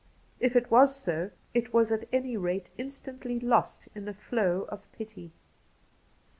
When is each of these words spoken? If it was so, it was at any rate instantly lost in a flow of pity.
If 0.39 0.55
it 0.55 0.71
was 0.71 0.95
so, 0.95 1.29
it 1.53 1.73
was 1.75 1.91
at 1.91 2.05
any 2.11 2.35
rate 2.35 2.69
instantly 2.75 3.39
lost 3.39 3.87
in 3.93 4.07
a 4.07 4.15
flow 4.15 4.63
of 4.69 4.91
pity. 4.93 5.29